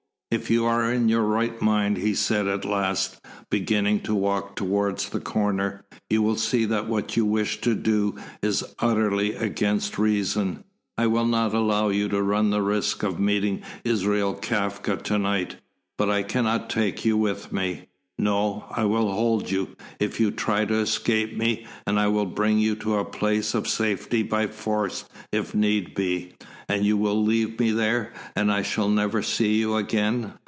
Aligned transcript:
"If 0.33 0.49
you 0.49 0.63
are 0.65 0.89
in 0.89 1.09
your 1.09 1.23
right 1.23 1.61
mind," 1.61 1.97
he 1.97 2.15
said 2.15 2.47
at 2.47 2.63
last, 2.63 3.19
beginning 3.49 3.99
to 4.03 4.15
walk 4.15 4.55
towards 4.55 5.09
the 5.09 5.19
corner, 5.19 5.83
"you 6.09 6.21
will 6.21 6.37
see 6.37 6.63
that 6.63 6.87
what 6.87 7.17
you 7.17 7.25
wish 7.25 7.59
to 7.59 7.75
do 7.75 8.15
is 8.41 8.63
utterly 8.79 9.35
against 9.35 9.99
reason. 9.99 10.63
I 10.97 11.07
will 11.07 11.25
not 11.25 11.53
allow 11.53 11.89
you 11.89 12.07
to 12.07 12.21
run 12.23 12.49
the 12.49 12.61
risk 12.61 13.03
of 13.03 13.19
meeting 13.19 13.61
Israel 13.83 14.33
Kafka 14.33 15.03
to 15.03 15.19
night, 15.19 15.57
but 15.97 16.09
I 16.09 16.23
cannot 16.23 16.69
take 16.69 17.03
you 17.03 17.17
with 17.17 17.51
me. 17.51 17.89
No 18.17 18.65
I 18.69 18.85
will 18.85 19.11
hold 19.11 19.49
you, 19.49 19.69
if 19.99 20.19
you 20.19 20.29
try 20.31 20.63
to 20.63 20.75
escape 20.75 21.35
me, 21.35 21.65
and 21.87 21.99
I 21.99 22.07
will 22.07 22.27
bring 22.27 22.59
you 22.59 22.75
to 22.75 22.97
a 22.97 23.03
place 23.05 23.55
of 23.55 23.67
safety 23.67 24.21
by 24.23 24.47
force, 24.47 25.05
if 25.33 25.55
need 25.55 25.93
be." 25.95 26.33
"And 26.69 26.85
you 26.85 26.97
will 26.97 27.21
leave 27.21 27.59
me 27.59 27.71
there, 27.71 28.13
and 28.35 28.51
I 28.51 28.61
shall 28.61 28.89
never 28.89 29.23
see 29.23 29.55
you 29.55 29.75
again. 29.75 30.33